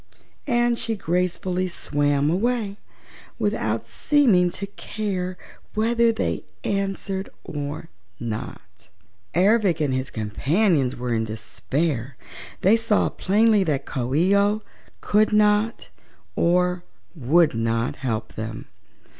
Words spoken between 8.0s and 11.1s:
not. Ervic and his companions